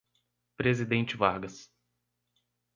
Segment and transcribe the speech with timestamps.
[0.57, 1.69] Presidente Vargas